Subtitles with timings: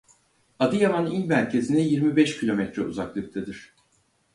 [0.59, 3.75] Adıyaman il merkezine yirmi beş kilometre uzaklıktadır.